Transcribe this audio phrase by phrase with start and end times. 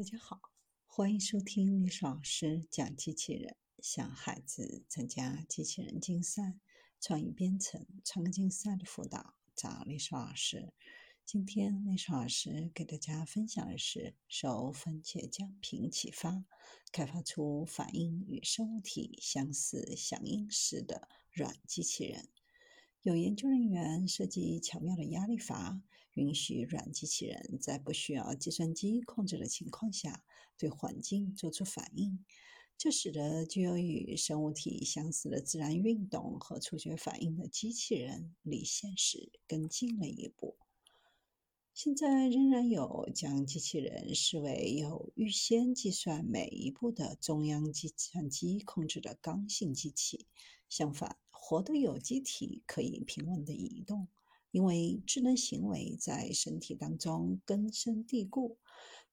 [0.00, 0.40] 大家好，
[0.86, 6.58] 欢迎收听历史老师讲机器人，向孩子参加机器人竞赛、
[6.98, 10.72] 创意编程、创客竞赛的辅导，找历史老师。
[11.26, 16.46] 今天历史老师给大家分享的是受番茄酱评启发，
[16.90, 22.30] 开发出反应与生物体相似、响应式的软机器人。
[23.02, 25.82] 有研究人员设计巧妙的压力阀。
[26.14, 30.24] 允许软机器人在不需要计算机控制的情况下
[30.58, 32.24] 对环境做出反应，
[32.76, 40.56] 这使得具有与生物体相似的自然运动和触觉反应的机器人离现实更近了一步。
[41.72, 50.26] 现在仍然有将机器人视为有预先计算每一步的中央计算机控制的刚性机器。
[50.68, 54.08] 相反，活的有机体可以平稳地移动。
[54.52, 58.58] 因为智能行为在身体当中根深蒂固，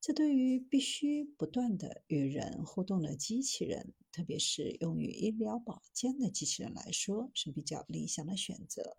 [0.00, 8.96] 这对于必须不断的与人互动的机器人，特别是用于医疗保健的机器人来说是比较理想的选择。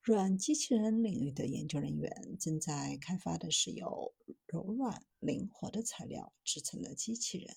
[0.00, 4.14] 软机器人领域的研究人员正在开发的是由
[4.46, 7.56] 柔软、灵活的材料制成的机器人，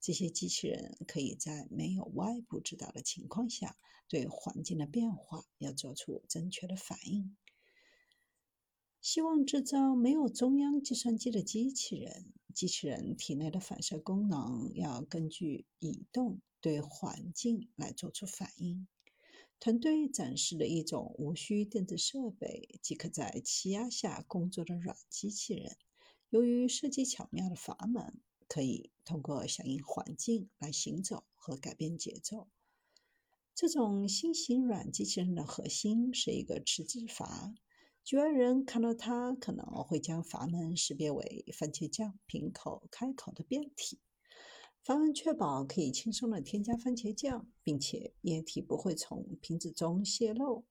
[0.00, 7.36] 这些机器人可以在没有外部指导的情况下，对环境的变化要做出正确的反应。
[9.00, 12.32] 希望制造没有中央计算机的机器人。
[12.54, 18.88] 机器人体内的反射功能要根据移动对环境来做出反应。
[19.60, 25.76] 团队展示了一种无需电子设备即可在气压下工作的软机器人。
[26.30, 32.46] 由于设计巧妙的阀门，可以通过响应环境来行走和改变节奏。
[33.52, 37.52] 这种新型软机器人的核心是一个持子阀。
[38.04, 43.98] 局外人看到它，可能会将阀门识别为番茄酱瓶口开口的变体。
[44.82, 50.64] 阀门确保可以轻松地添加番茄酱，并且液体不会从瓶子中泄漏。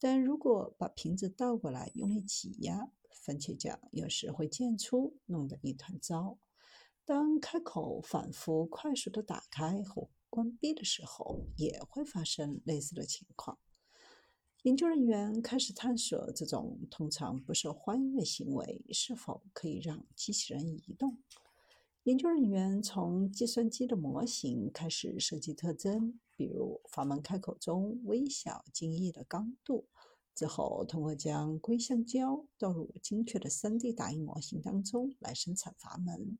[0.00, 6.38] 但如果把瓶子倒过来用力挤压，番茄酱有时会溅出，弄得一团糟。
[7.04, 13.58] 当开口反复快速地打开或关闭的时候，也会发生类似的情况。
[14.62, 21.18] 研究人员开始探索这种通常不受欢迎的行为是否可以让机器人移动。
[22.04, 29.86] 研究人员从计算机的模型开始设计特征，比如阀门开口中微小精益的刚度。
[30.34, 36.38] 之后，通过将硅橡胶倒入精确的 3D 打印模型当中来生产阀门，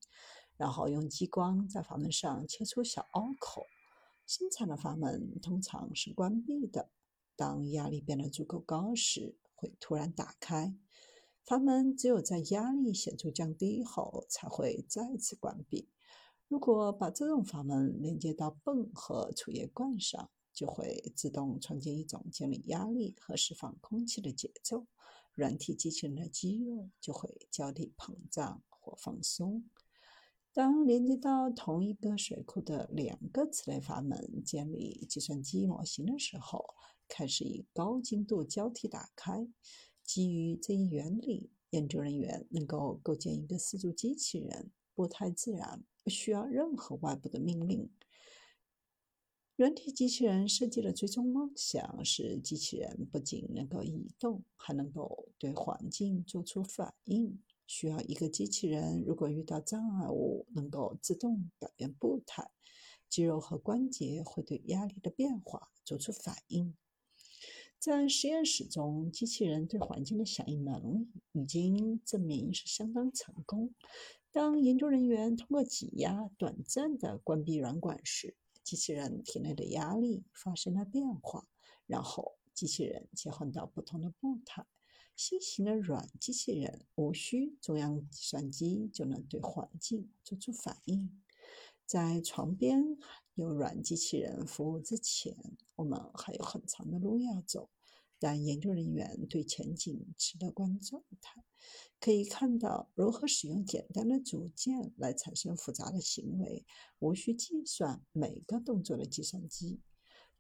[0.57, 3.67] 然后用激光在阀门上切出小凹口。
[4.27, 6.91] 生产的阀门通常是关闭的。
[7.37, 10.75] 当压力变得足够高时，会突然打开。
[11.45, 15.89] 阀门只有在压力显著降低后才会再次关闭。
[16.49, 24.87] 如果把这种阀门连接到泵和储液罐上，就会自动创建一种建立压力和释放空气的节奏。
[25.35, 29.65] 软体机器人的肌肉就会交替膨胀或放松。
[30.53, 36.75] 当连接到同一个水库的两个此类阀门建立计算机模型的时候，
[37.09, 39.49] 开始以高精度交替打开。
[40.13, 47.89] 基于这一原理，研究人员能够构建一个四足机器人，步态自然，不需要任何外部的命令。
[49.57, 57.43] 软体机器人设计的最终梦想是，机器人不仅能够移动，还能够对环境做出反应。
[57.67, 62.51] 需要一个机器人，如果遇到障碍物，能够自动改变步态，
[63.09, 66.77] 肌肉和关节会对压力的变化做出反应。
[67.83, 73.75] 在实验室中，机器人对环境的响应能力已经证明是相当成功。
[74.31, 81.49] 当研究人员通过挤压短暂的关闭软管时，机器人体内的压力发生了变化，
[81.89, 84.65] 然后机器人切换到不同的步态。
[85.17, 91.21] 新型的软机器人无需中央计算机就能对环境做出反应。
[91.85, 92.97] 在床边
[93.35, 95.37] 有软机器人服务之前，
[95.77, 97.71] 我们还有很长的路要走。
[98.19, 101.43] 但研究人员对前景持乐观状态，
[101.99, 106.65] 可以看到如何使用简单的组件来产生复杂的行为，
[107.01, 109.81] 无需计算每个动作的计算机。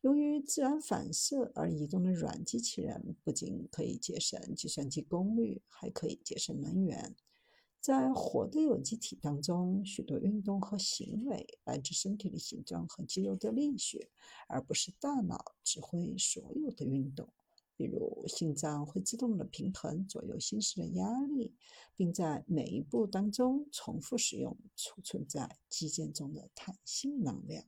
[0.01, 7.17] 由于自然反射而移动的软机器人，不仅可以节省计算机功率，还可以节省能源。
[7.83, 14.09] 在活的有机体当中许多运动和行为来自身体的形状和肌肉的力学
[14.47, 17.29] 而不是大脑指挥所有的运动。
[17.77, 21.53] 比如心脏会自动的平衡左右心室的压力
[21.97, 27.65] 并在每一步当中重复使用储存在肌腱中的弹性能量。